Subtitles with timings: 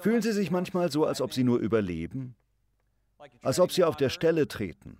[0.00, 2.34] Fühlen Sie sich manchmal so, als ob Sie nur überleben?
[3.42, 4.98] Als ob Sie auf der Stelle treten?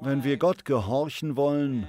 [0.00, 1.88] Wenn wir Gott gehorchen wollen,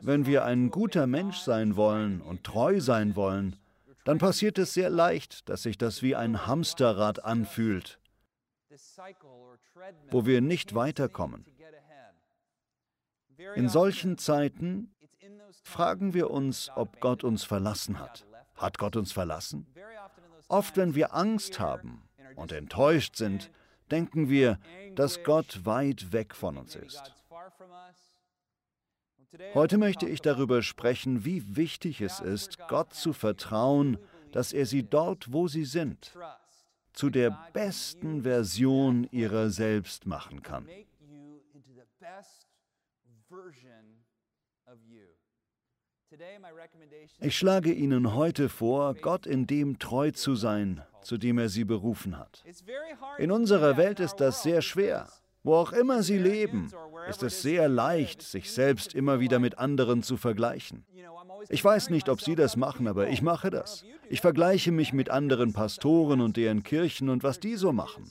[0.00, 3.56] wenn wir ein guter Mensch sein wollen und treu sein wollen,
[4.04, 7.98] dann passiert es sehr leicht, dass sich das wie ein Hamsterrad anfühlt,
[10.10, 11.46] wo wir nicht weiterkommen.
[13.54, 14.94] In solchen Zeiten
[15.62, 18.26] fragen wir uns, ob Gott uns verlassen hat.
[18.54, 19.66] Hat Gott uns verlassen?
[20.48, 22.02] Oft, wenn wir Angst haben
[22.36, 23.50] und enttäuscht sind,
[23.90, 24.58] denken wir,
[24.94, 27.14] dass Gott weit weg von uns ist.
[29.54, 33.98] Heute möchte ich darüber sprechen, wie wichtig es ist, Gott zu vertrauen,
[34.30, 36.12] dass er sie dort, wo sie sind,
[36.92, 40.68] zu der besten Version ihrer selbst machen kann.
[47.20, 51.64] Ich schlage Ihnen heute vor, Gott in dem treu zu sein, zu dem er Sie
[51.64, 52.44] berufen hat.
[53.18, 55.08] In unserer Welt ist das sehr schwer.
[55.42, 56.70] Wo auch immer Sie leben,
[57.08, 60.86] ist es sehr leicht, sich selbst immer wieder mit anderen zu vergleichen.
[61.50, 63.84] Ich weiß nicht, ob Sie das machen, aber ich mache das.
[64.08, 68.10] Ich vergleiche mich mit anderen Pastoren und deren Kirchen und was die so machen.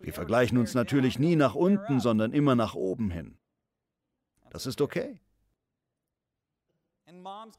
[0.00, 3.38] Wir vergleichen uns natürlich nie nach unten, sondern immer nach oben hin.
[4.50, 5.18] Das ist okay.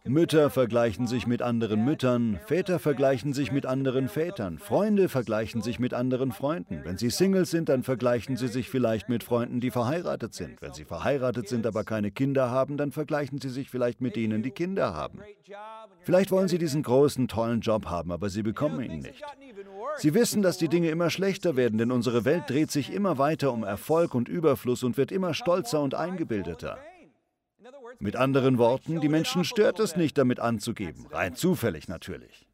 [0.05, 5.79] Mütter vergleichen sich mit anderen Müttern, Väter vergleichen sich mit anderen Vätern, Freunde vergleichen sich
[5.79, 6.81] mit anderen Freunden.
[6.83, 10.61] Wenn sie Singles sind, dann vergleichen sie sich vielleicht mit Freunden, die verheiratet sind.
[10.61, 14.41] Wenn sie verheiratet sind, aber keine Kinder haben, dann vergleichen sie sich vielleicht mit denen,
[14.41, 15.19] die Kinder haben.
[16.01, 19.23] Vielleicht wollen sie diesen großen, tollen Job haben, aber sie bekommen ihn nicht.
[19.97, 23.51] Sie wissen, dass die Dinge immer schlechter werden, denn unsere Welt dreht sich immer weiter
[23.51, 26.79] um Erfolg und Überfluss und wird immer stolzer und eingebildeter.
[27.99, 32.47] Mit anderen Worten, die Menschen stört es nicht, damit anzugeben, rein zufällig natürlich.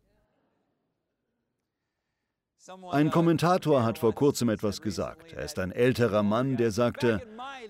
[2.92, 5.34] Ein Kommentator hat vor kurzem etwas gesagt.
[5.34, 7.22] Er ist ein älterer Mann, der sagte,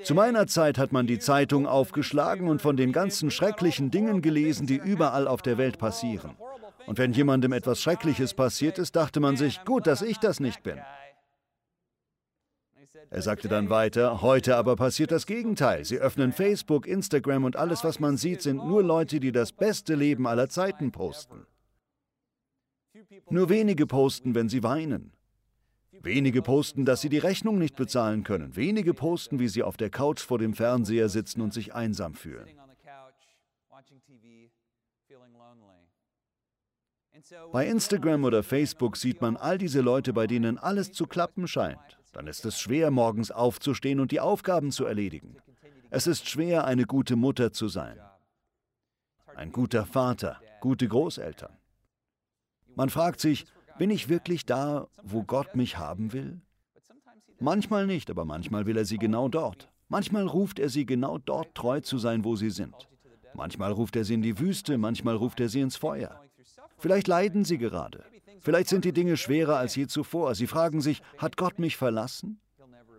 [0.03, 4.67] zu meiner Zeit hat man die Zeitung aufgeschlagen und von den ganzen schrecklichen Dingen gelesen,
[4.67, 6.37] die überall auf der Welt passieren.
[6.87, 10.63] Und wenn jemandem etwas Schreckliches passiert ist, dachte man sich, gut, dass ich das nicht
[10.63, 10.79] bin.
[13.09, 15.85] Er sagte dann weiter, heute aber passiert das Gegenteil.
[15.85, 19.95] Sie öffnen Facebook, Instagram und alles, was man sieht, sind nur Leute, die das beste
[19.95, 21.45] Leben aller Zeiten posten.
[23.29, 25.11] Nur wenige posten, wenn sie weinen.
[26.01, 28.55] Wenige posten, dass sie die Rechnung nicht bezahlen können.
[28.55, 32.47] Wenige posten, wie sie auf der Couch vor dem Fernseher sitzen und sich einsam fühlen.
[37.51, 41.97] Bei Instagram oder Facebook sieht man all diese Leute, bei denen alles zu klappen scheint.
[42.15, 45.35] Dann ist es schwer, morgens aufzustehen und die Aufgaben zu erledigen.
[45.89, 47.99] Es ist schwer, eine gute Mutter zu sein.
[49.35, 51.51] Ein guter Vater, gute Großeltern.
[52.73, 53.45] Man fragt sich,
[53.77, 56.39] bin ich wirklich da, wo Gott mich haben will?
[57.39, 59.69] Manchmal nicht, aber manchmal will er sie genau dort.
[59.89, 62.87] Manchmal ruft er sie genau dort treu zu sein, wo sie sind.
[63.33, 66.23] Manchmal ruft er sie in die Wüste, manchmal ruft er sie ins Feuer.
[66.77, 68.05] Vielleicht leiden sie gerade.
[68.45, 70.35] Vielleicht sind die Dinge schwerer als je zuvor.
[70.35, 72.39] Sie fragen sich, hat Gott mich verlassen?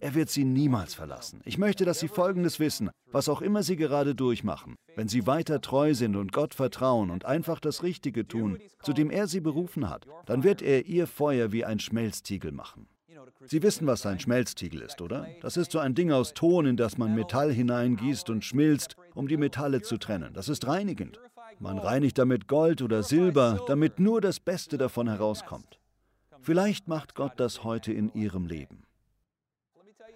[0.00, 1.40] Er wird sie niemals verlassen.
[1.44, 4.74] Ich möchte, dass Sie Folgendes wissen, was auch immer Sie gerade durchmachen.
[4.96, 9.08] Wenn Sie weiter treu sind und Gott vertrauen und einfach das Richtige tun, zu dem
[9.08, 12.88] er Sie berufen hat, dann wird er Ihr Feuer wie ein Schmelztiegel machen.
[13.44, 15.28] Sie wissen, was ein Schmelztiegel ist, oder?
[15.42, 19.28] Das ist so ein Ding aus Ton, in das man Metall hineingießt und schmilzt, um
[19.28, 20.34] die Metalle zu trennen.
[20.34, 21.20] Das ist reinigend.
[21.58, 25.80] Man reinigt damit Gold oder Silber, damit nur das Beste davon herauskommt.
[26.42, 28.84] Vielleicht macht Gott das heute in Ihrem Leben.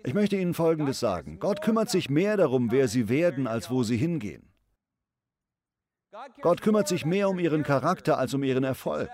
[0.05, 1.39] Ich möchte Ihnen Folgendes sagen.
[1.41, 4.49] Gott kümmert sich mehr darum, wer Sie werden, als wo Sie hingehen.
[6.43, 9.11] Gott kümmert sich mehr um Ihren Charakter als um Ihren Erfolg.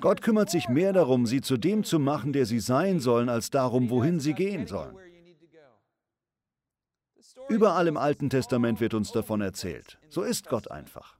[0.00, 3.50] Gott kümmert sich mehr darum, Sie zu dem zu machen, der Sie sein sollen, als
[3.50, 4.96] darum, wohin Sie gehen sollen.
[7.54, 9.98] Überall im Alten Testament wird uns davon erzählt.
[10.08, 11.16] So ist Gott einfach.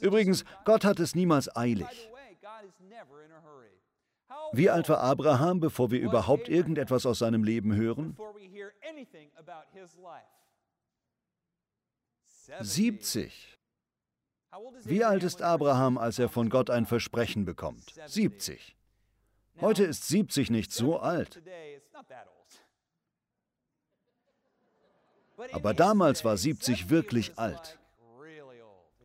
[0.00, 2.10] Übrigens, Gott hat es niemals eilig.
[4.52, 8.16] Wie alt war Abraham, bevor wir überhaupt irgendetwas aus seinem Leben hören?
[12.60, 13.58] 70.
[14.84, 17.94] Wie alt ist Abraham, als er von Gott ein Versprechen bekommt?
[18.06, 18.76] 70.
[19.60, 21.42] Heute ist 70 nicht so alt.
[25.50, 27.78] Aber damals war 70 wirklich alt.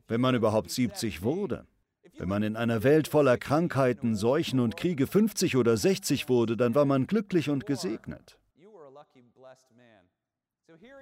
[0.07, 1.65] Wenn man überhaupt 70 wurde.
[2.17, 6.73] Wenn man in einer Welt voller Krankheiten, Seuchen und Kriege 50 oder 60 wurde, dann
[6.73, 8.39] war man glücklich und gesegnet.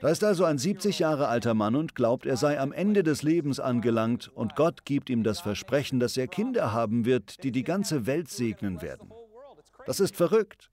[0.01, 3.23] Da ist also ein 70 Jahre alter Mann und glaubt, er sei am Ende des
[3.23, 7.63] Lebens angelangt und Gott gibt ihm das Versprechen, dass er Kinder haben wird, die die
[7.63, 9.11] ganze Welt segnen werden.
[9.85, 10.69] Das ist verrückt.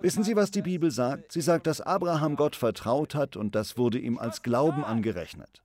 [0.00, 1.32] Wissen Sie, was die Bibel sagt?
[1.32, 5.62] Sie sagt, dass Abraham Gott vertraut hat und das wurde ihm als Glauben angerechnet.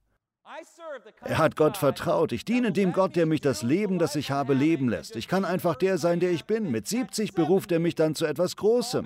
[1.22, 2.32] Er hat Gott vertraut.
[2.32, 5.16] Ich diene dem Gott, der mich das Leben, das ich habe, leben lässt.
[5.16, 6.72] Ich kann einfach der sein, der ich bin.
[6.72, 9.06] Mit 70 beruft er mich dann zu etwas Großem.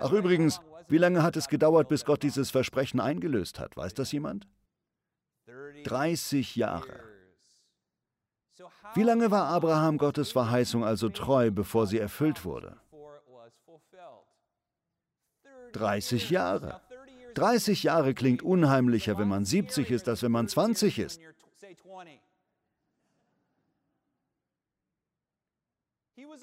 [0.00, 3.76] Ach übrigens, wie lange hat es gedauert, bis Gott dieses Versprechen eingelöst hat?
[3.76, 4.46] Weiß das jemand?
[5.84, 7.04] 30 Jahre.
[8.94, 12.76] Wie lange war Abraham Gottes Verheißung also treu, bevor sie erfüllt wurde?
[15.72, 16.80] 30 Jahre.
[17.34, 21.20] 30 Jahre klingt unheimlicher, wenn man 70 ist, als wenn man 20 ist.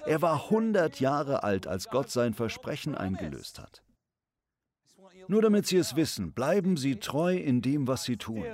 [0.06, 3.82] Er war 100 Jahre alt, als Gott sein Versprechen eingelöst hat.
[5.26, 8.44] Nur damit Sie es wissen, bleiben Sie treu in dem, was Sie tun.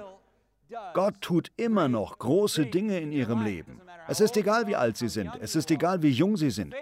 [0.92, 3.80] Gott tut immer noch große Dinge in Ihrem Leben.
[4.08, 6.74] Es ist egal, wie alt Sie sind, es ist egal, wie jung Sie sind.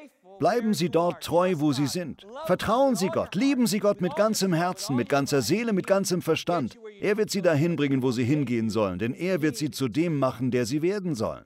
[0.42, 2.26] Bleiben Sie dort treu, wo Sie sind.
[2.46, 6.80] Vertrauen Sie Gott, lieben Sie Gott mit ganzem Herzen, mit ganzer Seele, mit ganzem Verstand.
[7.00, 10.18] Er wird Sie dahin bringen, wo Sie hingehen sollen, denn er wird Sie zu dem
[10.18, 11.44] machen, der Sie werden sollen.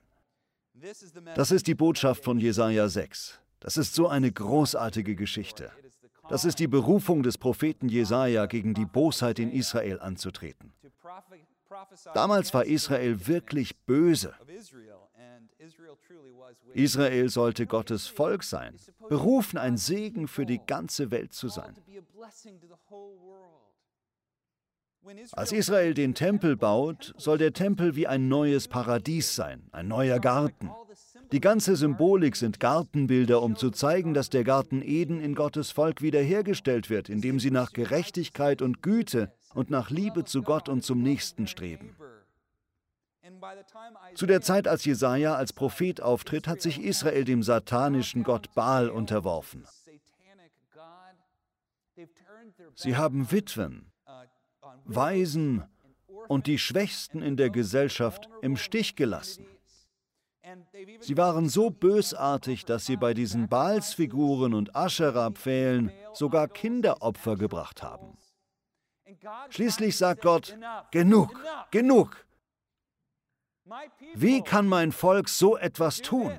[1.35, 3.39] Das ist die Botschaft von Jesaja 6.
[3.59, 5.69] Das ist so eine großartige Geschichte.
[6.27, 10.73] Das ist die Berufung des Propheten Jesaja, gegen die Bosheit in Israel anzutreten.
[12.15, 14.33] Damals war Israel wirklich böse.
[16.73, 18.75] Israel sollte Gottes Volk sein,
[19.09, 21.73] berufen, ein Segen für die ganze Welt zu sein.
[25.31, 30.19] Als Israel den Tempel baut, soll der Tempel wie ein neues Paradies sein, ein neuer
[30.19, 30.69] Garten.
[31.31, 36.01] Die ganze Symbolik sind Gartenbilder, um zu zeigen, dass der Garten Eden in Gottes Volk
[36.01, 41.01] wiederhergestellt wird, indem sie nach Gerechtigkeit und Güte und nach Liebe zu Gott und zum
[41.01, 41.95] Nächsten streben.
[44.15, 48.89] Zu der Zeit, als Jesaja als Prophet auftritt, hat sich Israel dem satanischen Gott Baal
[48.89, 49.65] unterworfen.
[52.75, 53.91] Sie haben Witwen,
[54.85, 55.65] Waisen
[56.27, 59.45] und die Schwächsten in der Gesellschaft im Stich gelassen.
[60.99, 68.17] Sie waren so bösartig, dass sie bei diesen Baalsfiguren und Aschera-Pfählen sogar Kinderopfer gebracht haben.
[69.49, 70.57] Schließlich sagt Gott,
[70.91, 71.33] genug,
[71.71, 72.26] genug.
[74.15, 76.31] Wie kann mein Volk so etwas tun?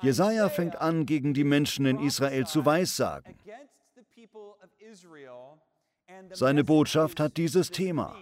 [0.00, 3.36] Jesaja fängt an, gegen die Menschen in Israel zu weissagen.
[6.32, 8.16] Seine Botschaft hat dieses Thema: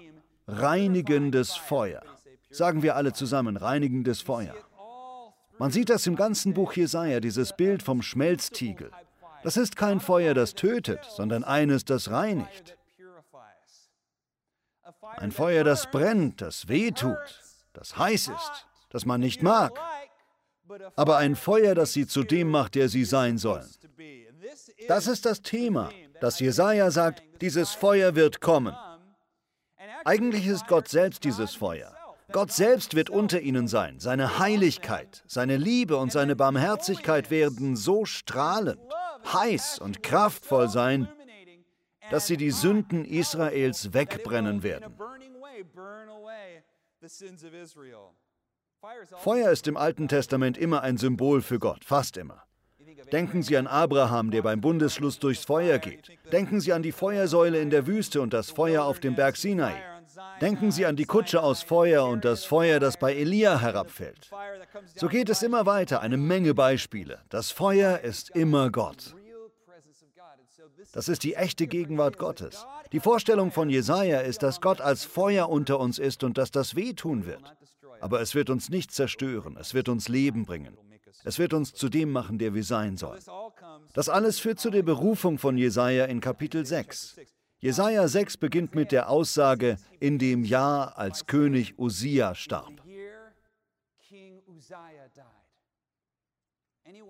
[0.46, 2.02] reinigendes Feuer.
[2.50, 4.54] Sagen wir alle zusammen: reinigendes Feuer.
[5.58, 8.90] Man sieht das im ganzen Buch Jesaja, dieses Bild vom Schmelztiegel.
[9.42, 12.76] Das ist kein Feuer, das tötet, sondern eines, das reinigt.
[15.16, 17.16] Ein Feuer, das brennt, das wehtut,
[17.72, 19.72] das heiß ist, das man nicht mag.
[20.96, 23.68] Aber ein Feuer, das sie zu dem macht, der sie sein sollen.
[24.88, 25.90] Das ist das Thema,
[26.20, 28.74] das Jesaja sagt, dieses Feuer wird kommen.
[30.04, 31.94] Eigentlich ist Gott selbst dieses Feuer.
[32.32, 33.98] Gott selbst wird unter ihnen sein.
[33.98, 38.80] Seine Heiligkeit, seine Liebe und seine Barmherzigkeit werden so strahlend,
[39.32, 41.08] heiß und kraftvoll sein,
[42.10, 44.94] dass sie die Sünden Israels wegbrennen werden.
[49.18, 52.42] Feuer ist im Alten Testament immer ein Symbol für Gott, fast immer.
[53.12, 56.10] Denken Sie an Abraham, der beim Bundesschluss durchs Feuer geht.
[56.32, 59.74] Denken Sie an die Feuersäule in der Wüste und das Feuer auf dem Berg Sinai.
[60.40, 64.30] Denken Sie an die Kutsche aus Feuer und das Feuer, das bei Elia herabfällt.
[64.96, 67.20] So geht es immer weiter, eine Menge Beispiele.
[67.28, 69.14] Das Feuer ist immer Gott.
[70.92, 72.66] Das ist die echte Gegenwart Gottes.
[72.92, 76.74] Die Vorstellung von Jesaja ist, dass Gott als Feuer unter uns ist und dass das
[76.74, 77.42] wehtun wird.
[78.00, 80.76] Aber es wird uns nicht zerstören, es wird uns Leben bringen.
[81.24, 83.20] Es wird uns zu dem machen, der wir sein sollen.
[83.92, 87.16] Das alles führt zu der Berufung von Jesaja in Kapitel 6.
[87.58, 92.72] Jesaja 6 beginnt mit der Aussage, in dem Jahr, als König Usia starb.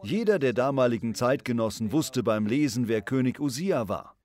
[0.02, 4.16] Jeder der damaligen Zeitgenossen wusste beim Lesen, wer König Usia war.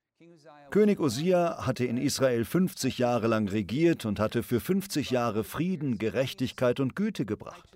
[0.72, 5.98] König Usia hatte in Israel 50 Jahre lang regiert und hatte für 50 Jahre Frieden,
[5.98, 7.70] Gerechtigkeit und Güte gebracht.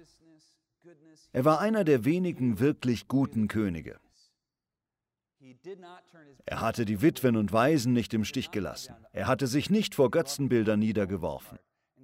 [1.32, 4.00] Er war einer der wenigen wirklich guten Könige.
[6.46, 8.96] Er hatte die Witwen und Waisen nicht im Stich gelassen.
[9.14, 11.60] Er hatte sich nicht vor Götzenbildern niedergeworfen.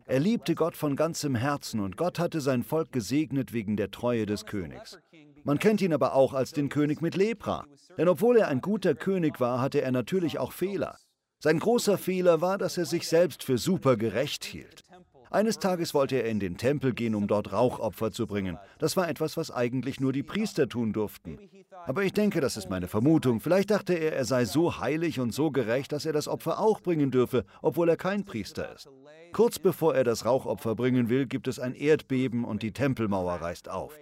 [0.05, 4.27] Er liebte Gott von ganzem Herzen und Gott hatte sein Volk gesegnet wegen der Treue
[4.27, 5.00] des Königs.
[5.45, 7.65] Man kennt ihn aber auch als den König mit Lepra.
[7.99, 10.97] Denn obwohl er ein guter König war, hatte er natürlich auch Fehler.
[11.39, 14.81] Sein großer Fehler war, dass er sich selbst für super gerecht hielt.
[15.29, 18.57] Eines Tages wollte er in den Tempel gehen, um dort Rauchopfer zu bringen.
[18.79, 21.37] Das war etwas, was eigentlich nur die Priester tun durften.
[21.85, 23.39] Aber ich denke, das ist meine Vermutung.
[23.39, 26.81] Vielleicht dachte er, er sei so heilig und so gerecht, dass er das Opfer auch
[26.81, 28.89] bringen dürfe, obwohl er kein Priester ist.
[29.31, 33.69] Kurz bevor er das Rauchopfer bringen will, gibt es ein Erdbeben und die Tempelmauer reißt
[33.69, 33.93] auf.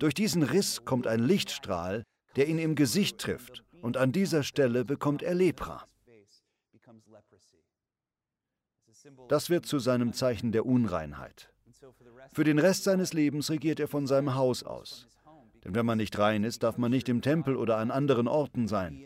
[0.00, 2.04] Durch diesen Riss kommt ein Lichtstrahl,
[2.34, 5.86] der ihn im Gesicht trifft, und an dieser Stelle bekommt er Lepra.
[9.28, 11.52] Das wird zu seinem Zeichen der Unreinheit.
[12.32, 15.06] Für den Rest seines Lebens regiert er von seinem Haus aus.
[15.64, 18.68] Denn wenn man nicht rein ist, darf man nicht im Tempel oder an anderen Orten
[18.68, 19.04] sein.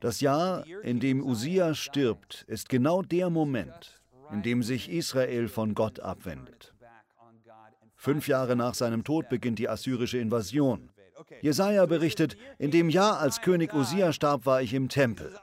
[0.00, 3.95] Das Jahr, in dem Usia stirbt, ist genau der Moment,
[4.32, 6.74] in dem sich Israel von Gott abwendet.
[7.96, 10.90] Fünf Jahre nach seinem Tod beginnt die assyrische Invasion.
[11.40, 15.36] Jesaja berichtet: In dem Jahr, als König Usia starb, war ich im Tempel.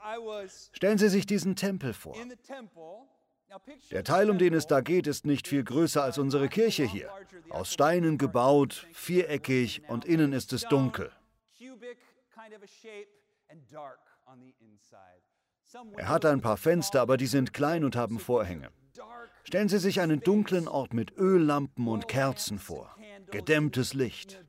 [0.72, 2.16] Stellen Sie sich diesen Tempel vor.
[3.90, 7.10] Der Teil, um den es da geht, ist nicht viel größer als unsere Kirche hier.
[7.50, 11.12] Aus Steinen gebaut, viereckig und innen ist es dunkel.
[15.96, 18.70] Er hat ein paar Fenster, aber die sind klein und haben Vorhänge.
[19.44, 22.96] Stellen Sie sich einen dunklen Ort mit Öllampen und Kerzen vor,
[23.30, 24.42] gedämmtes Licht.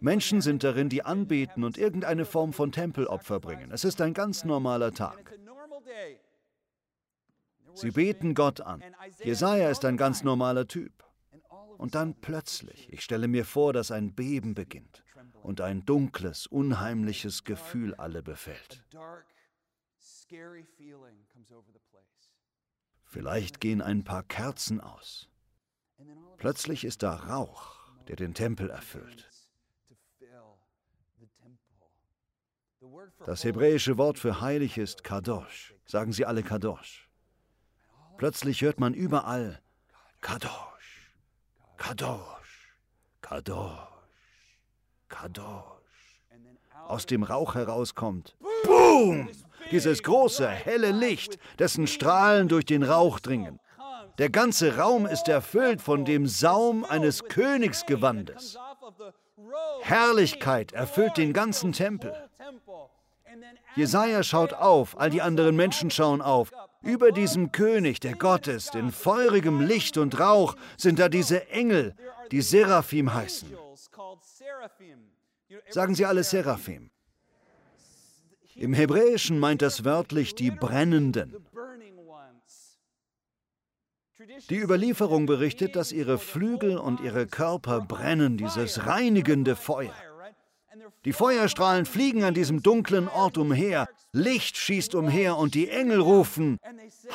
[0.00, 3.70] Menschen sind darin, die anbeten und irgendeine Form von Tempelopfer bringen.
[3.72, 5.34] Es ist ein ganz normaler Tag.
[7.74, 8.82] Sie beten Gott an.
[9.22, 10.92] Jesaja ist ein ganz normaler Typ.
[11.78, 15.02] Und dann plötzlich, ich stelle mir vor, dass ein Beben beginnt
[15.46, 18.84] und ein dunkles, unheimliches Gefühl alle befällt.
[23.04, 25.28] Vielleicht gehen ein paar Kerzen aus.
[26.36, 29.30] Plötzlich ist da Rauch, der den Tempel erfüllt.
[33.24, 35.74] Das hebräische Wort für heilig ist Kadosh.
[35.86, 37.08] Sagen Sie alle Kadosh.
[38.16, 39.62] Plötzlich hört man überall
[40.20, 41.14] Kadosh,
[41.76, 42.76] Kadosh,
[43.20, 43.95] Kadosh,
[45.08, 45.62] Kadosh.
[46.86, 49.28] Aus dem Rauch herauskommt Boom!
[49.70, 53.58] Dieses große, helle Licht, dessen Strahlen durch den Rauch dringen.
[54.18, 58.56] Der ganze Raum ist erfüllt von dem Saum eines Königsgewandes.
[59.82, 62.14] Herrlichkeit erfüllt den ganzen Tempel.
[63.74, 66.50] Jesaja schaut auf, all die anderen Menschen schauen auf.
[66.82, 71.94] Über diesem König, der Gott ist, in feurigem Licht und Rauch, sind da diese Engel,
[72.30, 73.54] die Seraphim heißen.
[75.70, 76.90] Sagen Sie alle Seraphim.
[78.54, 81.36] Im Hebräischen meint das wörtlich die Brennenden.
[84.48, 89.94] Die Überlieferung berichtet, dass ihre Flügel und ihre Körper brennen, dieses reinigende Feuer.
[91.04, 96.58] Die Feuerstrahlen fliegen an diesem dunklen Ort umher, Licht schießt umher und die Engel rufen,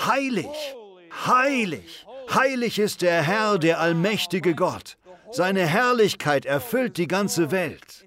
[0.05, 0.48] Heilig,
[1.25, 4.98] heilig, heilig ist der Herr, der allmächtige Gott.
[5.31, 8.05] Seine Herrlichkeit erfüllt die ganze Welt.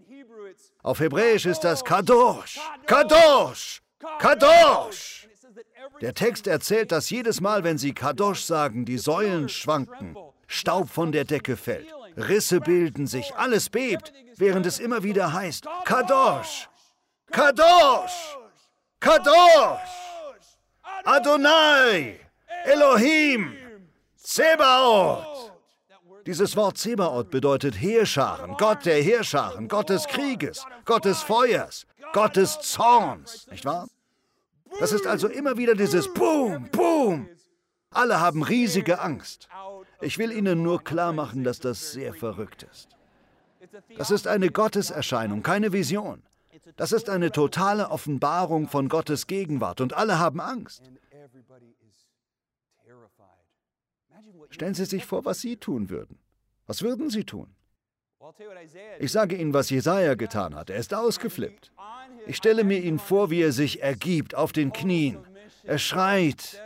[0.83, 3.81] Auf Hebräisch ist das Kadosh, Kadosh,
[4.19, 5.27] Kadosh.
[6.03, 10.15] Der Text erzählt, dass jedes Mal, wenn sie Kadosh sagen, die Säulen schwanken,
[10.47, 15.67] Staub von der Decke fällt, Risse bilden sich, alles bebt, während es immer wieder heißt,
[15.85, 16.69] Kadosh,
[17.31, 18.37] Kadosh,
[19.01, 19.81] Kadosh,
[21.05, 22.21] Adonai,
[22.65, 23.55] Elohim,
[24.17, 25.34] Zebaoth.
[26.27, 32.37] Dieses Wort Zebaoth bedeutet Heerscharen, Gott der Heerscharen, Gott des Krieges, Gott des Feuers, Gott
[32.37, 33.89] des Zorns, nicht wahr?
[34.81, 37.29] Das ist also immer wieder dieses Boom, Boom.
[37.91, 39.49] Alle haben riesige Angst.
[40.01, 42.89] Ich will Ihnen nur klar machen, dass das sehr verrückt ist.
[43.97, 46.23] Das ist eine Gotteserscheinung, keine Vision.
[46.77, 50.91] Das ist eine totale Offenbarung von Gottes Gegenwart und alle haben Angst.
[54.51, 56.19] Stellen Sie sich vor, was Sie tun würden.
[56.67, 57.55] Was würden Sie tun?
[58.99, 60.71] Ich sage Ihnen, was Jesaja getan hat.
[60.71, 61.73] Er ist ausgeflippt.
[62.27, 65.19] Ich stelle mir ihn vor, wie er sich ergibt auf den Knien.
[65.63, 66.63] Er schreit: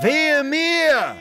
[0.00, 1.16] Wehe mir!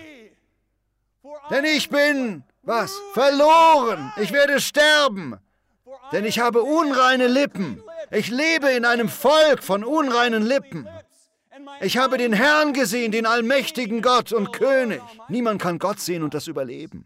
[1.49, 2.93] Denn ich bin, was?
[3.13, 4.13] Verloren!
[4.21, 5.39] Ich werde sterben!
[6.11, 7.81] Denn ich habe unreine Lippen.
[8.11, 10.87] Ich lebe in einem Volk von unreinen Lippen.
[11.81, 15.01] Ich habe den Herrn gesehen, den allmächtigen Gott und König.
[15.29, 17.05] Niemand kann Gott sehen und das überleben.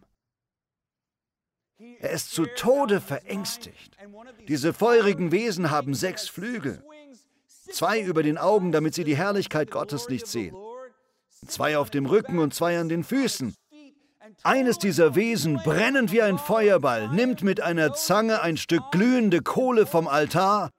[1.99, 3.97] Er ist zu Tode verängstigt.
[4.47, 6.83] Diese feurigen Wesen haben sechs Flügel.
[7.71, 10.55] Zwei über den Augen, damit sie die Herrlichkeit Gottes nicht sehen.
[11.47, 13.53] zwei auf dem Rücken und zwei an den Füßen.
[14.43, 19.85] Eines dieser Wesen, brennend wie ein Feuerball, nimmt mit einer Zange ein Stück glühende Kohle
[19.85, 20.71] vom Altar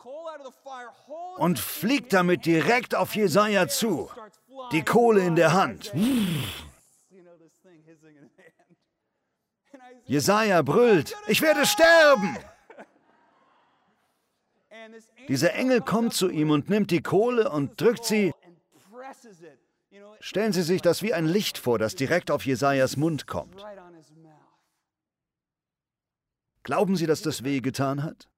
[1.39, 4.11] und fliegt damit direkt auf Jesaja zu.
[4.73, 5.93] Die Kohle in der Hand.
[10.05, 12.37] Jesaja brüllt: Ich werde sterben!
[15.29, 18.33] Dieser Engel kommt zu ihm und nimmt die Kohle und drückt sie.
[20.21, 23.65] Stellen Sie sich das wie ein Licht vor, das direkt auf Jesajas Mund kommt.
[26.63, 28.29] Glauben Sie, dass das weh getan hat?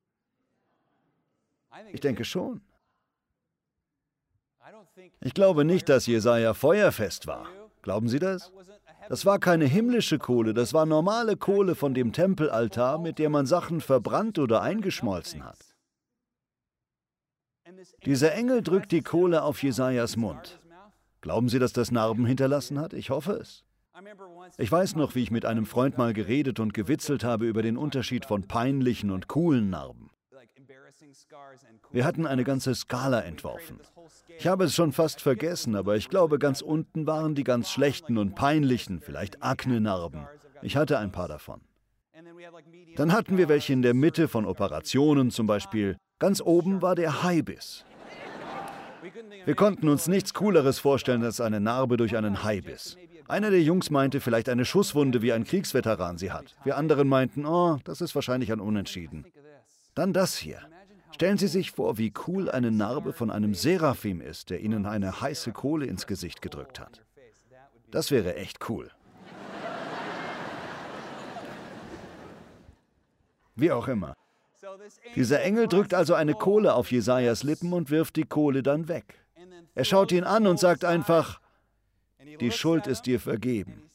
[1.92, 2.60] Ich denke schon.
[5.20, 7.46] Ich glaube nicht, dass Jesaja feuerfest war.
[7.82, 8.52] Glauben Sie das?
[9.08, 13.46] Das war keine himmlische Kohle, das war normale Kohle von dem Tempelaltar, mit der man
[13.46, 15.58] Sachen verbrannt oder eingeschmolzen hat.
[18.04, 20.60] Dieser Engel drückt die Kohle auf Jesajas Mund.
[21.20, 22.92] Glauben Sie, dass das Narben hinterlassen hat?
[22.92, 23.64] Ich hoffe es.
[24.56, 27.76] Ich weiß noch, wie ich mit einem Freund mal geredet und gewitzelt habe über den
[27.76, 30.10] Unterschied von peinlichen und coolen Narben.
[31.90, 33.80] Wir hatten eine ganze Skala entworfen.
[34.38, 38.18] Ich habe es schon fast vergessen, aber ich glaube, ganz unten waren die ganz schlechten
[38.18, 40.26] und peinlichen, vielleicht Akne-Narben.
[40.62, 41.60] Ich hatte ein paar davon.
[42.96, 47.22] Dann hatten wir welche in der Mitte von Operationen, zum Beispiel ganz oben war der
[47.22, 47.84] Haibiss.
[49.44, 52.96] Wir konnten uns nichts Cooleres vorstellen als eine Narbe durch einen Haibiss.
[53.28, 56.56] Einer der Jungs meinte vielleicht eine Schusswunde, wie ein Kriegsveteran sie hat.
[56.64, 59.24] Wir anderen meinten, oh, das ist wahrscheinlich ein Unentschieden.
[59.94, 60.60] Dann das hier.
[61.20, 65.20] Stellen Sie sich vor, wie cool eine Narbe von einem Seraphim ist, der Ihnen eine
[65.20, 67.04] heiße Kohle ins Gesicht gedrückt hat.
[67.90, 68.90] Das wäre echt cool.
[73.54, 74.14] Wie auch immer.
[75.14, 79.22] Dieser Engel drückt also eine Kohle auf Jesajas Lippen und wirft die Kohle dann weg.
[79.74, 81.42] Er schaut ihn an und sagt einfach:
[82.40, 83.90] Die Schuld ist dir vergeben.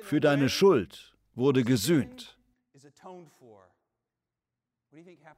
[0.00, 2.38] Für deine Schuld wurde gesühnt.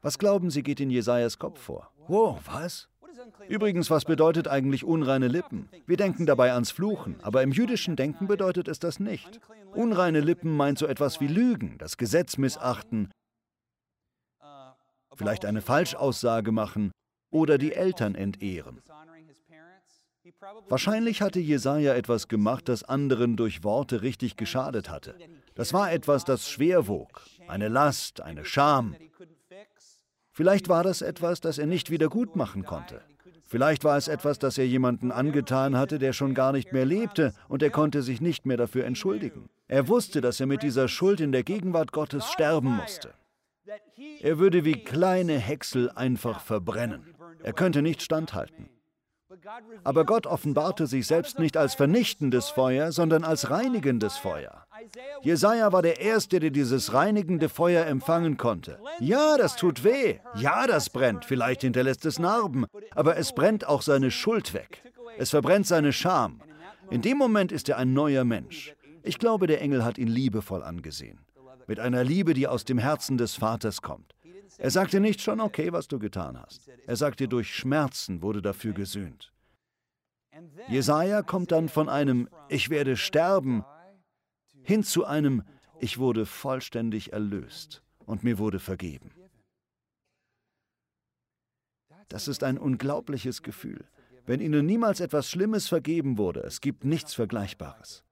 [0.02, 1.90] Was glauben Sie, geht in Jesajas Kopf vor?
[2.06, 2.88] Wow, was?
[3.48, 5.68] Übrigens, was bedeutet eigentlich unreine Lippen?
[5.86, 9.40] Wir denken dabei ans Fluchen, aber im jüdischen Denken bedeutet es das nicht.
[9.74, 13.10] Unreine Lippen meint so etwas wie Lügen, das Gesetz missachten,
[15.14, 16.92] vielleicht eine Falschaussage machen
[17.30, 18.80] oder die Eltern entehren.
[20.68, 25.14] Wahrscheinlich hatte Jesaja etwas gemacht, das anderen durch Worte richtig geschadet hatte.
[25.54, 28.94] Das war etwas, das schwer wog, eine Last, eine Scham.
[30.38, 33.00] Vielleicht war das etwas, das er nicht wieder gut machen konnte.
[33.44, 37.32] Vielleicht war es etwas, das er jemanden angetan hatte, der schon gar nicht mehr lebte,
[37.48, 39.48] und er konnte sich nicht mehr dafür entschuldigen.
[39.66, 43.14] Er wusste, dass er mit dieser Schuld in der Gegenwart Gottes sterben musste.
[44.20, 47.02] Er würde wie kleine Häcksel einfach verbrennen.
[47.42, 48.68] Er könnte nicht standhalten.
[49.84, 54.66] Aber Gott offenbarte sich selbst nicht als vernichtendes Feuer, sondern als reinigendes Feuer.
[55.22, 58.78] Jesaja war der Erste, der dieses reinigende Feuer empfangen konnte.
[59.00, 60.18] Ja, das tut weh.
[60.36, 61.24] Ja, das brennt.
[61.24, 62.66] Vielleicht hinterlässt es Narben.
[62.94, 64.82] Aber es brennt auch seine Schuld weg.
[65.18, 66.40] Es verbrennt seine Scham.
[66.90, 68.74] In dem Moment ist er ein neuer Mensch.
[69.02, 71.18] Ich glaube, der Engel hat ihn liebevoll angesehen.
[71.66, 74.14] Mit einer Liebe, die aus dem Herzen des Vaters kommt.
[74.58, 76.68] Er sagte nicht schon okay, was du getan hast.
[76.86, 79.32] Er sagte, durch Schmerzen wurde dafür gesühnt.
[80.68, 83.64] Jesaja kommt dann von einem Ich werde sterben
[84.62, 85.42] hin zu einem
[85.80, 89.12] Ich wurde vollständig erlöst und mir wurde vergeben.
[92.08, 93.84] Das ist ein unglaubliches Gefühl.
[94.26, 98.04] Wenn Ihnen niemals etwas Schlimmes vergeben wurde, es gibt nichts Vergleichbares.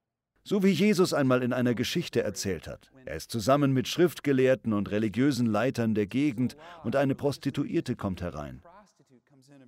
[0.46, 2.92] So wie Jesus einmal in einer Geschichte erzählt hat.
[3.04, 8.62] Er ist zusammen mit Schriftgelehrten und religiösen Leitern der Gegend und eine Prostituierte kommt herein.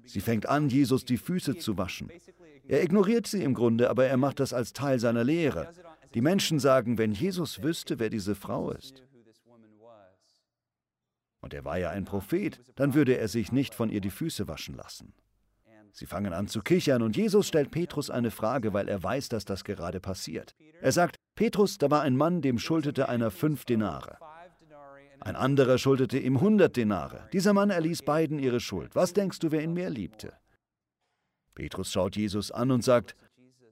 [0.05, 2.13] Sie fängt an, Jesus die Füße zu waschen.
[2.69, 5.73] Er ignoriert sie im Grunde, aber er macht das als Teil seiner Lehre.
[6.15, 9.03] Die Menschen sagen, wenn Jesus wüsste, wer diese Frau ist,
[11.41, 14.47] und er war ja ein Prophet, dann würde er sich nicht von ihr die Füße
[14.47, 15.13] waschen lassen.
[15.99, 19.45] Sie fangen an zu kichern und Jesus stellt Petrus eine Frage, weil er weiß, dass
[19.45, 20.55] das gerade passiert.
[20.81, 24.19] Er sagt, Petrus, da war ein Mann, dem schuldete einer fünf Denare.
[25.21, 27.29] Ein anderer schuldete ihm hundert Denare.
[27.33, 28.95] Dieser Mann erließ beiden ihre Schuld.
[28.95, 30.33] Was denkst du, wer ihn mehr liebte?
[31.55, 33.17] Petrus schaut Jesus an und sagt,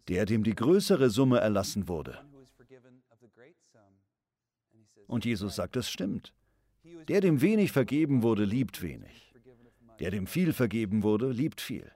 [0.08, 2.18] der, dem die größere Summe erlassen wurde.
[5.06, 6.32] Und Jesus sagt, es stimmt.
[7.08, 9.32] Der, dem wenig vergeben wurde, liebt wenig.
[10.00, 11.90] Der, dem viel vergeben wurde, liebt viel.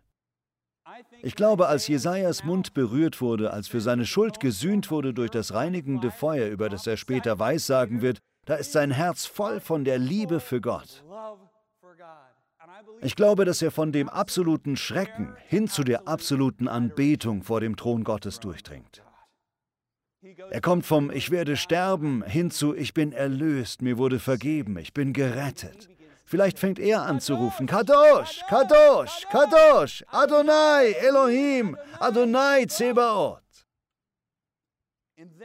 [1.23, 5.55] Ich glaube, als Jesajas Mund berührt wurde, als für seine Schuld gesühnt wurde durch das
[5.55, 9.99] reinigende Feuer, über das er später weissagen wird, da ist sein Herz voll von der
[9.99, 11.05] Liebe für Gott.
[13.03, 17.77] Ich glaube, dass er von dem absoluten Schrecken hin zu der absoluten Anbetung vor dem
[17.77, 19.03] Thron Gottes durchdringt.
[20.51, 24.93] Er kommt vom Ich werde sterben hin zu Ich bin erlöst, mir wurde vergeben, ich
[24.93, 25.89] bin gerettet.
[26.31, 33.43] Vielleicht fängt er an zu rufen, Kadosh, Kadosh, Kadosh, Adonai, Elohim, Adonai, Zebaoth.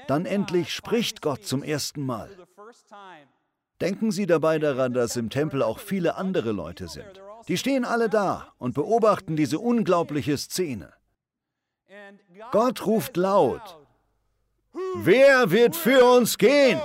[0.05, 2.29] Dann endlich spricht Gott zum ersten Mal.
[3.81, 7.19] Denken Sie dabei daran, dass im Tempel auch viele andere Leute sind.
[7.47, 10.93] Die stehen alle da und beobachten diese unglaubliche Szene.
[12.51, 13.79] Gott ruft laut,
[14.97, 16.79] Wer wird für uns gehen?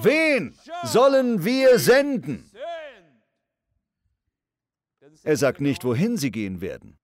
[0.00, 2.50] Wen sollen wir senden?
[5.24, 6.98] Er sagt nicht, wohin sie gehen werden.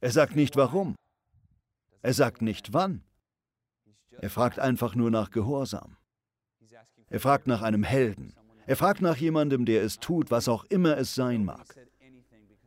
[0.00, 0.96] Er sagt nicht, warum.
[2.02, 3.02] Er sagt nicht, wann.
[4.18, 5.96] Er fragt einfach nur nach Gehorsam.
[7.08, 8.34] Er fragt nach einem Helden.
[8.66, 11.74] Er fragt nach jemandem, der es tut, was auch immer es sein mag.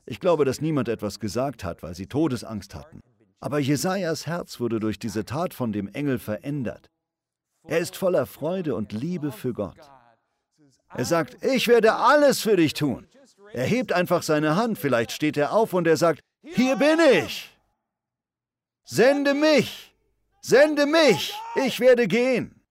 [0.05, 3.01] Ich glaube, dass niemand etwas gesagt hat, weil sie Todesangst hatten.
[3.39, 6.89] Aber Jesajas Herz wurde durch diese Tat von dem Engel verändert.
[7.67, 9.77] Er ist voller Freude und Liebe für Gott.
[10.89, 13.07] Er sagt, ich werde alles für dich tun.
[13.53, 17.49] Er hebt einfach seine Hand, vielleicht steht er auf und er sagt, hier bin ich.
[18.83, 19.93] Sende mich,
[20.41, 22.61] sende mich, ich werde gehen.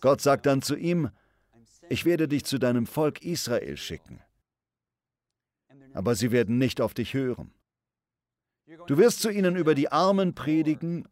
[0.00, 1.10] Gott sagt dann zu ihm,
[1.90, 4.22] ich werde dich zu deinem Volk Israel schicken.
[5.92, 7.52] Aber sie werden nicht auf dich hören.
[8.86, 11.08] Du wirst zu ihnen über die Armen predigen,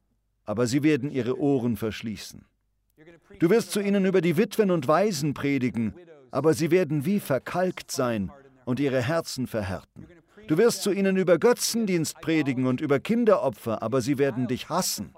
[0.47, 2.45] aber sie werden ihre Ohren verschließen.
[3.39, 5.95] Du wirst zu ihnen über die Witwen und Waisen predigen,
[6.31, 8.33] aber sie werden wie verkalkt sein
[8.65, 10.07] und ihre Herzen verhärten.
[10.47, 15.15] Du wirst zu ihnen über Götzendienst predigen und über Kinderopfer, aber sie werden dich hassen.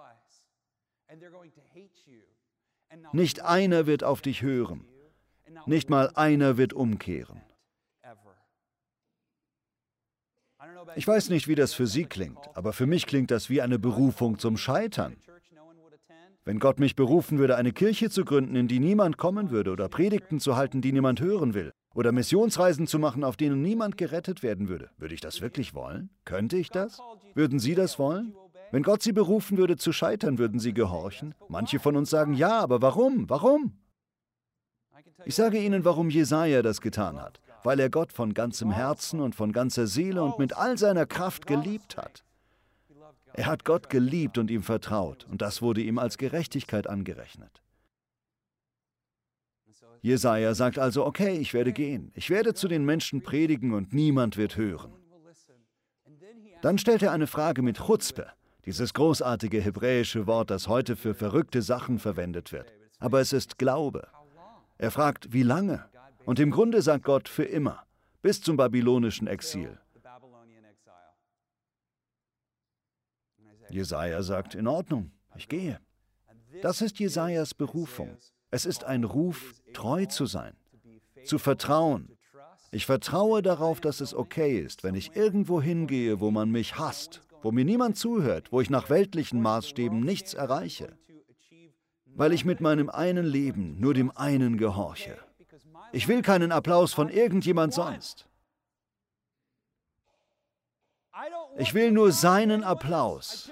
[3.13, 4.85] Nicht einer wird auf dich hören,
[5.67, 7.43] nicht mal einer wird umkehren.
[10.97, 13.79] Ich weiß nicht, wie das für Sie klingt, aber für mich klingt das wie eine
[13.79, 15.17] Berufung zum Scheitern.
[16.45, 19.89] Wenn Gott mich berufen würde, eine Kirche zu gründen, in die niemand kommen würde, oder
[19.89, 24.43] Predigten zu halten, die niemand hören will, oder Missionsreisen zu machen, auf denen niemand gerettet
[24.43, 26.11] werden würde, würde ich das wirklich wollen?
[26.25, 27.01] Könnte ich das?
[27.35, 28.35] Würden Sie das wollen?
[28.71, 31.35] Wenn Gott Sie berufen würde zu scheitern, würden Sie gehorchen?
[31.49, 33.29] Manche von uns sagen ja, aber warum?
[33.29, 33.79] Warum?
[35.25, 39.35] Ich sage Ihnen, warum Jesaja das getan hat weil er Gott von ganzem Herzen und
[39.35, 42.25] von ganzer Seele und mit all seiner Kraft geliebt hat.
[43.35, 47.63] Er hat Gott geliebt und ihm vertraut, und das wurde ihm als Gerechtigkeit angerechnet.
[50.01, 54.37] Jesaja sagt also: Okay, ich werde gehen, ich werde zu den Menschen predigen und niemand
[54.37, 54.93] wird hören.
[56.63, 58.27] Dann stellt er eine Frage mit Chutzpe,
[58.65, 62.73] dieses großartige hebräische Wort, das heute für verrückte Sachen verwendet wird.
[62.99, 64.09] Aber es ist Glaube.
[64.77, 65.85] Er fragt, wie lange?
[66.29, 67.87] Und im Grunde sagt Gott für immer,
[68.21, 69.81] bis zum babylonischen Exil.
[73.71, 75.81] Jesaja sagt: In Ordnung, ich gehe.
[76.61, 78.19] Das ist Jesajas Berufung.
[78.51, 80.55] Es ist ein Ruf, treu zu sein,
[81.25, 82.19] zu vertrauen.
[82.73, 87.23] Ich vertraue darauf, dass es okay ist, wenn ich irgendwo hingehe, wo man mich hasst,
[87.41, 90.95] wo mir niemand zuhört, wo ich nach weltlichen Maßstäben nichts erreiche,
[92.05, 95.17] weil ich mit meinem einen Leben nur dem einen gehorche.
[95.93, 98.27] Ich will keinen Applaus von irgendjemand sonst.
[101.57, 103.51] Ich will nur seinen Applaus.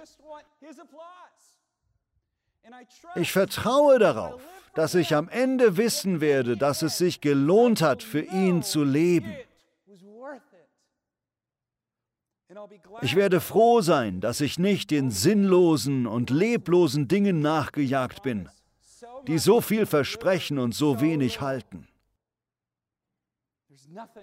[3.15, 4.41] Ich vertraue darauf,
[4.75, 9.35] dass ich am Ende wissen werde, dass es sich gelohnt hat, für ihn zu leben.
[13.03, 18.49] Ich werde froh sein, dass ich nicht den sinnlosen und leblosen Dingen nachgejagt bin,
[19.27, 21.89] die so viel versprechen und so wenig halten.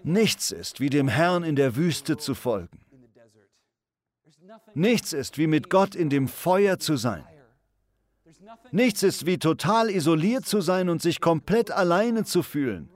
[0.04, 2.80] Nichts ist wie dem Herrn in der Wüste zu folgen.
[4.74, 7.24] Nichts ist wie mit Gott in dem Feuer zu sein.
[8.72, 12.90] Nichts ist wie total isoliert zu sein und sich komplett alleine zu fühlen.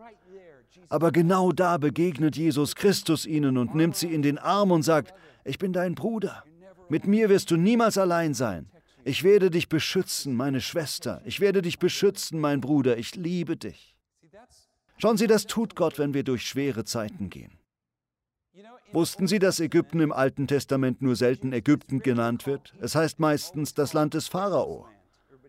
[0.90, 5.14] Aber genau da begegnet Jesus Christus ihnen und nimmt sie in den Arm und sagt,
[5.44, 6.44] ich bin dein Bruder.
[6.90, 8.70] Mit mir wirst du niemals allein sein.
[9.04, 11.22] Ich werde dich beschützen, meine Schwester.
[11.26, 12.98] Ich werde dich beschützen, mein Bruder.
[12.98, 13.97] Ich liebe dich.
[14.98, 17.58] Schauen Sie, das tut Gott, wenn wir durch schwere Zeiten gehen.
[18.94, 22.74] Wussten Sie, dass Ägypten im Alten Testament nur selten Ägypten genannt wird?
[22.80, 24.88] Es heißt meistens das Land des Pharao.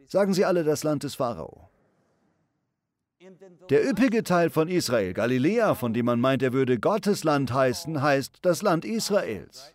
[0.06, 1.70] Sagen Sie alle das Land des Pharao.
[3.68, 8.00] Der üppige Teil von Israel, Galiläa, von dem man meint, er würde Gottes Land heißen,
[8.00, 9.74] heißt das Land Israels.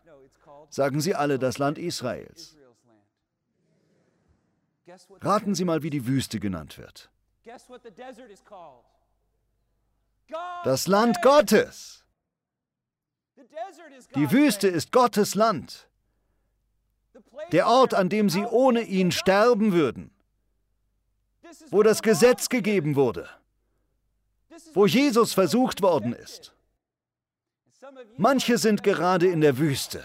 [0.70, 2.58] Sagen Sie alle das Land Israels.
[5.22, 7.10] Raten Sie mal, wie die Wüste genannt wird.
[10.64, 12.06] Das Land Gottes.
[14.16, 15.88] Die Wüste ist Gottes Land.
[17.52, 20.12] Der Ort, an dem sie ohne ihn sterben würden.
[21.70, 23.30] Wo das Gesetz gegeben wurde.
[24.74, 26.56] Wo Jesus versucht worden ist.
[28.18, 30.04] Manche sind gerade in der Wüste.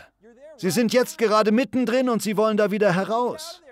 [0.56, 3.62] Sie sind jetzt gerade mittendrin und sie wollen da wieder heraus.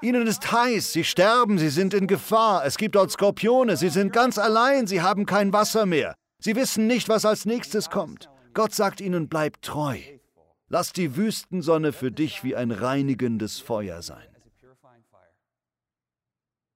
[0.00, 4.12] Ihnen ist heiß, sie sterben, sie sind in Gefahr, es gibt dort Skorpione, sie sind
[4.12, 6.14] ganz allein, sie haben kein Wasser mehr.
[6.38, 8.30] Sie wissen nicht, was als nächstes kommt.
[8.54, 9.98] Gott sagt ihnen, bleib treu.
[10.68, 14.28] Lass die Wüstensonne für dich wie ein reinigendes Feuer sein.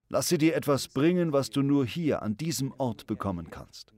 [0.09, 3.93] Lass sie dir etwas bringen, was du nur hier an diesem Ort bekommen kannst.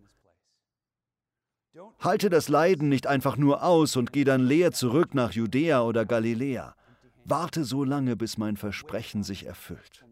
[1.99, 6.05] Halte das Leiden nicht einfach nur aus und geh dann leer zurück nach Judäa oder
[6.05, 6.77] Galiläa.
[7.25, 10.05] Warte so lange, bis mein Versprechen sich erfüllt.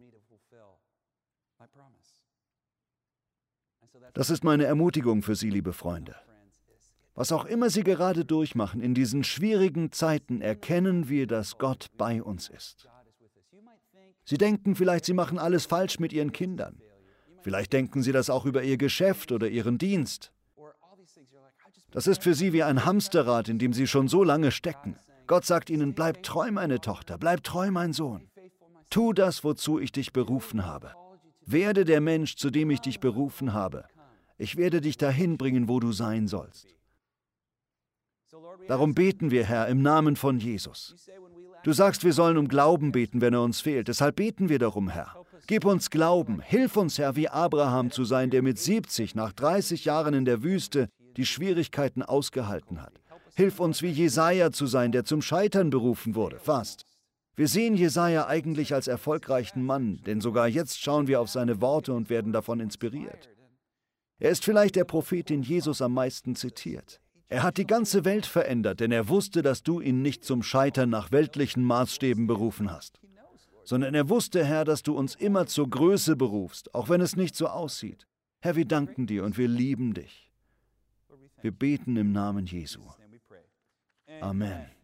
[4.14, 6.16] Das ist meine Ermutigung für Sie, liebe Freunde.
[7.14, 12.22] Was auch immer Sie gerade durchmachen, in diesen schwierigen Zeiten erkennen wir, dass Gott bei
[12.22, 12.88] uns ist.
[14.24, 16.80] Sie denken vielleicht, Sie machen alles falsch mit Ihren Kindern.
[17.42, 20.32] Vielleicht denken Sie das auch über Ihr Geschäft oder Ihren Dienst.
[21.90, 24.96] Das ist für Sie wie ein Hamsterrad, in dem Sie schon so lange stecken.
[25.26, 28.28] Gott sagt Ihnen, bleib treu, meine Tochter, bleib treu, mein Sohn.
[28.90, 30.92] Tu das, wozu ich dich berufen habe.
[31.46, 33.84] Werde der Mensch, zu dem ich dich berufen habe.
[34.38, 36.74] Ich werde dich dahin bringen, wo du sein sollst.
[38.68, 40.94] Darum beten wir, Herr, im Namen von Jesus.
[41.64, 43.88] Du sagst, wir sollen um Glauben beten, wenn er uns fehlt.
[43.88, 45.16] Deshalb beten wir darum, Herr.
[45.46, 46.40] Gib uns Glauben.
[46.40, 50.42] Hilf uns, Herr, wie Abraham zu sein, der mit 70 nach 30 Jahren in der
[50.42, 53.01] Wüste die Schwierigkeiten ausgehalten hat.
[53.34, 56.84] Hilf uns, wie Jesaja zu sein, der zum Scheitern berufen wurde, fast.
[57.34, 61.94] Wir sehen Jesaja eigentlich als erfolgreichen Mann, denn sogar jetzt schauen wir auf seine Worte
[61.94, 63.30] und werden davon inspiriert.
[64.18, 67.00] Er ist vielleicht der Prophet, den Jesus am meisten zitiert.
[67.28, 70.90] Er hat die ganze Welt verändert, denn er wusste, dass du ihn nicht zum Scheitern
[70.90, 73.00] nach weltlichen Maßstäben berufen hast,
[73.64, 77.34] sondern er wusste, Herr, dass du uns immer zur Größe berufst, auch wenn es nicht
[77.34, 78.06] so aussieht.
[78.40, 80.30] Herr, wir danken dir und wir lieben dich.
[81.40, 82.82] Wir beten im Namen Jesu.
[84.22, 84.81] Amen.